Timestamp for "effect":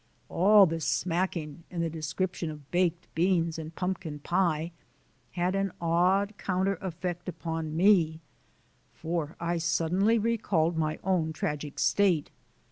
6.81-7.29